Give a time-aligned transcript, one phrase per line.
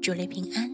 [0.00, 0.70] 主内平安。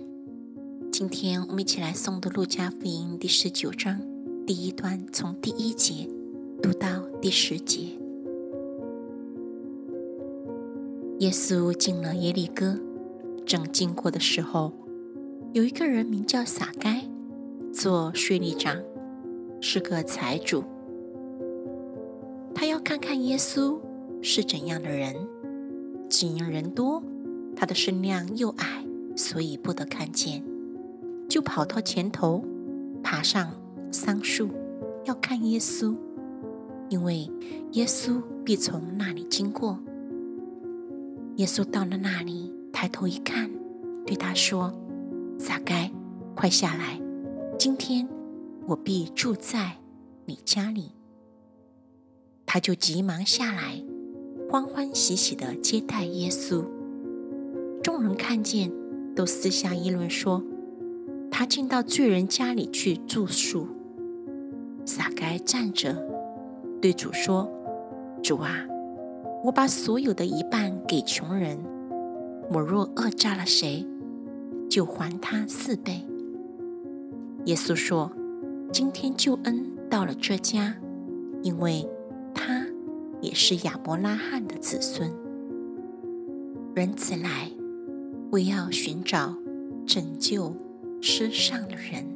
[0.90, 4.00] 今天我们一起来诵读《路加福音》第十九章
[4.46, 6.08] 第一段，从第一节
[6.62, 7.82] 读到第十节。
[11.20, 12.78] 耶稣进了耶利哥，
[13.44, 14.72] 正经过的时候，
[15.52, 17.04] 有一个人名叫撒该，
[17.72, 18.82] 做税吏长，
[19.60, 20.64] 是个财主。
[22.54, 23.78] 他要看看耶稣
[24.20, 25.14] 是怎样的人，
[26.08, 27.02] 只因人多，
[27.60, 28.86] 他的身量又矮。
[29.16, 30.42] 所以不得看见，
[31.28, 32.42] 就跑到前头，
[33.02, 33.52] 爬上
[33.92, 34.48] 桑树，
[35.04, 35.94] 要看耶稣，
[36.88, 37.30] 因为
[37.72, 39.78] 耶稣必从那里经过。
[41.36, 43.50] 耶稣到了那里，抬头一看，
[44.06, 44.72] 对他说
[45.38, 45.90] ：“撒该，
[46.34, 46.98] 快下来，
[47.58, 48.08] 今天
[48.68, 49.76] 我必住在
[50.24, 50.92] 你家里。”
[52.46, 53.84] 他就急忙下来，
[54.48, 56.64] 欢欢喜喜地接待耶稣。
[57.82, 58.72] 众人看见。
[59.12, 60.42] 都私下议论说，
[61.30, 63.66] 他进到罪人家里去住宿。
[64.86, 65.94] 撒该站着，
[66.80, 67.50] 对主说
[68.22, 68.64] ：“主啊，
[69.44, 71.58] 我把所有的一半给穷人，
[72.50, 73.84] 我若讹诈了谁，
[74.70, 76.06] 就还他四倍。”
[77.44, 78.10] 耶稣说
[78.72, 80.76] ：“今天救恩到了这家，
[81.42, 81.86] 因为
[82.32, 82.64] 他
[83.20, 85.12] 也是亚伯拉罕的子孙。
[86.74, 87.50] 人子来。”
[88.30, 89.36] 为要寻找
[89.84, 90.54] 拯救
[91.02, 92.06] 世上的人。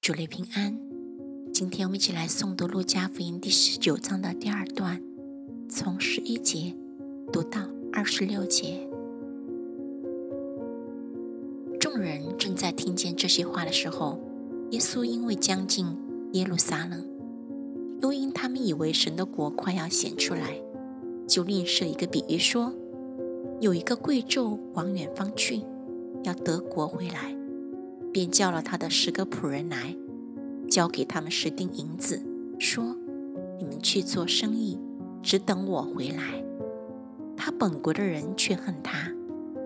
[0.00, 0.76] 主内平安。
[1.54, 5.13] 今天我们一起来诵读《路加福音》第十九章的第二段。
[5.68, 6.72] 从十一节
[7.32, 7.60] 读到
[7.92, 8.88] 二十六节，
[11.80, 14.20] 众人正在听见这些话的时候，
[14.70, 15.86] 耶稣因为将近
[16.32, 17.04] 耶路撒冷，
[18.02, 20.60] 又因他们以为神的国快要显出来，
[21.26, 22.72] 就另设一个比喻说：
[23.60, 25.62] 有一个贵胄往远方去，
[26.22, 27.36] 要得国回来，
[28.12, 29.96] 便叫了他的十个仆人来，
[30.68, 32.22] 交给他们十锭银子，
[32.58, 32.96] 说：
[33.58, 34.78] 你们去做生意。
[35.24, 36.44] 只等我回来。
[37.36, 39.10] 他本国的人却恨他，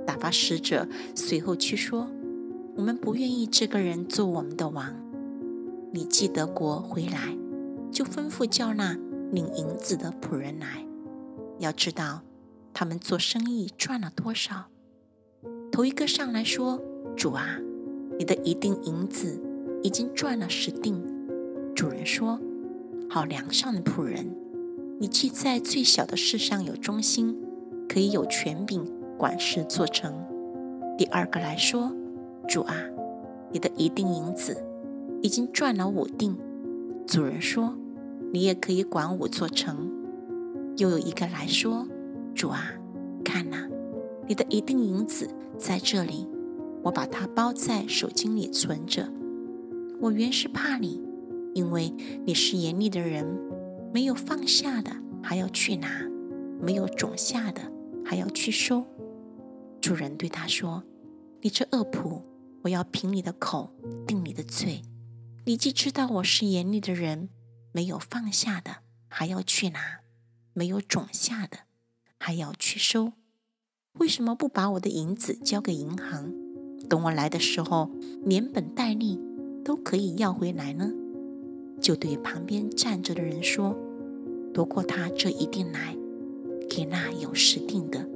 [0.06, 2.08] 打发使者随后去说
[2.76, 4.94] ：“我们不愿意这个人做我们的王。
[5.92, 7.36] 你既得国回来，
[7.90, 8.96] 就吩咐叫那
[9.32, 10.86] 领银子的仆人来。
[11.58, 12.22] 要知道
[12.72, 14.66] 他们做生意赚了多少。”
[15.70, 16.80] 头一个上来说
[17.16, 17.58] ：“主啊，
[18.18, 19.40] 你的一锭银子
[19.82, 21.04] 已经赚了十锭。”
[21.74, 22.40] 主人说
[23.10, 24.34] ：“好良善的仆人。”
[25.00, 27.36] 你既在最小的事上有忠心，
[27.88, 28.84] 可以有权柄
[29.16, 30.12] 管事做成。
[30.96, 31.92] 第二个来说，
[32.48, 32.74] 主啊，
[33.52, 34.60] 你的一锭银子
[35.22, 36.36] 已经赚了五锭。
[37.06, 37.76] 主人说，
[38.32, 39.88] 你也可以管五做成。
[40.78, 41.86] 又有一个来说，
[42.34, 42.72] 主啊，
[43.24, 43.68] 看呐，
[44.26, 46.26] 你的一锭银子在这里，
[46.82, 49.08] 我把它包在手巾里存着。
[50.00, 51.00] 我原是怕你，
[51.54, 51.94] 因为
[52.24, 53.38] 你是严厉的人。
[53.92, 55.88] 没有放下的还要去拿，
[56.60, 57.60] 没有种下的
[58.04, 58.86] 还要去收。
[59.80, 60.84] 主人对他说
[61.40, 62.22] ：“你这恶仆，
[62.62, 63.72] 我要凭你的口
[64.06, 64.82] 定你的罪。
[65.46, 67.30] 你既知道我是严厉的人，
[67.72, 68.78] 没有放下的
[69.08, 70.00] 还要去拿，
[70.52, 71.60] 没有种下的
[72.18, 73.12] 还要去收，
[73.94, 76.32] 为什么不把我的银子交给银行，
[76.88, 77.90] 等我来的时候
[78.24, 79.18] 连本带利
[79.64, 80.92] 都可以要回来呢？”
[81.80, 83.76] 就对旁边站着的人说
[84.52, 85.96] ：“夺过他这一定来，
[86.68, 88.06] 给那有实定的。”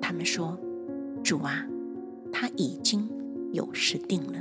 [0.00, 0.58] 他们说
[1.22, 1.66] ：“主啊，
[2.32, 3.08] 他已经
[3.52, 4.34] 有实定了。”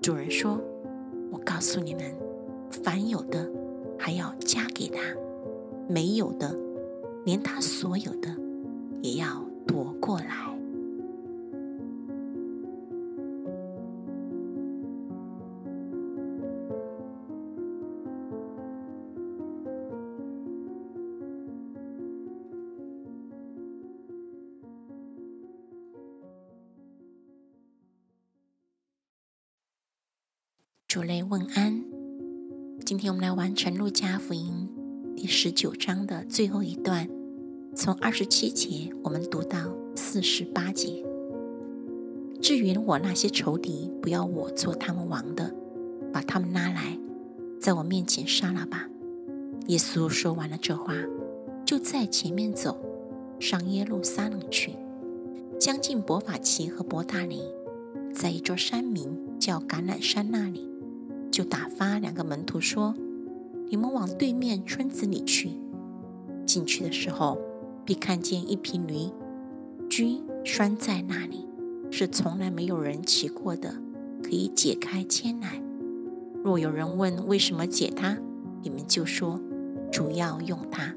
[0.00, 0.60] 主人说
[1.30, 2.02] ：“我告诉你们，
[2.70, 3.50] 凡有的
[3.98, 5.00] 还要加给他，
[5.88, 6.56] 没有的，
[7.24, 8.34] 连他所有的
[9.02, 10.26] 也要夺过来。”
[30.90, 31.84] 主内问安。
[32.84, 34.68] 今天我们来完成《路加福音》
[35.14, 37.08] 第十九章的最后一段，
[37.76, 41.06] 从二十七节我们读到四十八节。
[42.42, 45.54] 至于我那些仇敌，不要我做他们王的，
[46.12, 46.98] 把他们拉来，
[47.60, 48.88] 在我面前杀了吧。
[49.68, 50.96] 耶稣说完了这话，
[51.64, 52.76] 就在前面走
[53.38, 54.74] 上耶路撒冷去。
[55.60, 57.44] 将近伯法奇和伯大尼，
[58.12, 60.68] 在一座山名叫橄榄山那里，
[61.30, 62.94] 就打发两个门徒说
[63.70, 65.52] ：“你们往对面村子里去。”
[66.46, 67.38] 进去的时候，
[67.84, 69.10] 必看见一匹驴
[69.88, 71.46] 驹拴在那里，
[71.90, 73.74] 是从来没有人骑过的，
[74.22, 75.62] 可以解开牵来。
[76.42, 78.18] 若有人问为什么解它，
[78.62, 79.40] 你们就说
[79.92, 80.94] ：“主要用它。”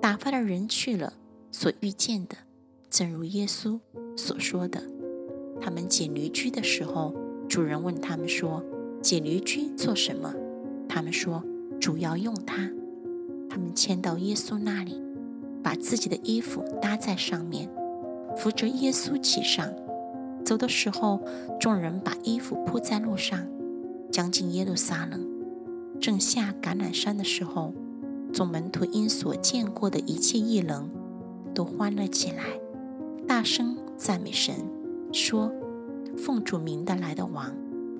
[0.00, 1.14] 打发的人去了，
[1.50, 2.36] 所遇见的。
[2.90, 3.80] 正如耶稣
[4.16, 4.82] 所说的，
[5.60, 7.14] 他们解驴驹的时候，
[7.48, 8.62] 主人问他们说
[9.02, 10.32] ：“解驴驹做什么？”
[10.88, 11.42] 他们说
[11.80, 12.70] ：“主要用它。”
[13.50, 15.02] 他们牵到耶稣那里，
[15.62, 17.68] 把自己的衣服搭在上面，
[18.36, 19.68] 扶着耶稣骑上。
[20.44, 21.20] 走的时候，
[21.60, 23.46] 众人把衣服铺在路上。
[24.10, 25.26] 将近耶路撒冷，
[25.98, 27.72] 正下橄榄山的时候，
[28.30, 30.90] 众门徒因所见过的一切异能，
[31.54, 32.44] 都欢乐起来。
[33.26, 34.54] 大声赞美神，
[35.12, 35.50] 说
[36.18, 37.54] ：“奉主名的来的王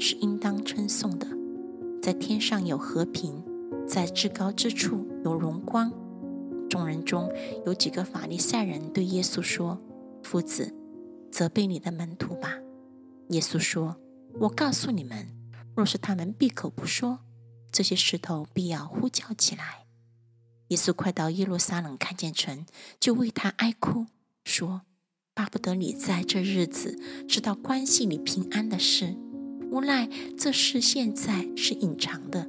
[0.04, 1.28] 是应当称颂的，
[2.02, 3.40] 在天上有和平，
[3.86, 5.92] 在至高之处有荣光。”
[6.68, 7.32] 众人中
[7.64, 9.80] 有几个法利赛人对耶稣说
[10.24, 10.74] ：“夫子，
[11.30, 12.58] 责备你的门徒吧。”
[13.30, 13.96] 耶稣说
[14.40, 15.28] ：“我告诉你们，
[15.76, 17.20] 若是他们闭口不说，
[17.70, 19.86] 这些石头必要呼叫起来。”
[20.68, 22.66] 耶稣快到耶路撒冷，看见城，
[22.98, 24.06] 就为他哀哭，
[24.42, 24.82] 说。
[25.34, 29.16] 巴不得你在这日子知道关系你平安的事，
[29.72, 32.46] 无奈这事现在是隐藏的，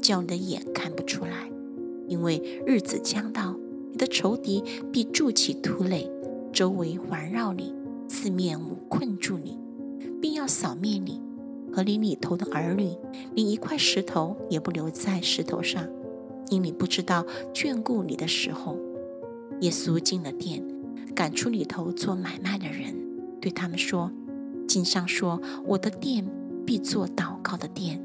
[0.00, 1.52] 叫你的眼看不出来。
[2.08, 3.54] 因为日子将到，
[3.90, 6.10] 你的仇敌必筑起土垒，
[6.50, 7.74] 周围环绕你，
[8.08, 9.58] 四面无困住你，
[10.18, 11.20] 并要扫灭你
[11.70, 12.96] 和你里头的儿女，
[13.34, 15.86] 连一块石头也不留在石头上，
[16.48, 18.78] 因你不知道眷顾你的时候。
[19.60, 20.64] 耶稣进了殿。
[21.14, 22.94] 赶出里头做买卖的人，
[23.38, 24.10] 对他们说
[24.66, 26.26] ：“经上说，我的店
[26.64, 28.02] 必做祷告的殿。”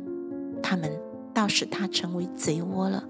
[0.62, 0.92] 他们
[1.34, 3.08] 倒使他成为贼窝了。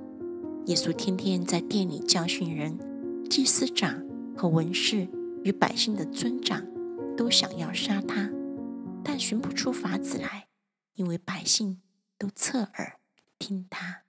[0.66, 2.78] 耶稣天天在殿里教训人，
[3.30, 4.04] 祭司长
[4.36, 5.08] 和文士
[5.44, 6.66] 与百姓的尊长
[7.16, 8.30] 都想要杀他，
[9.04, 10.48] 但寻不出法子来，
[10.96, 11.82] 因为百姓
[12.18, 13.00] 都侧耳
[13.40, 14.04] 听他。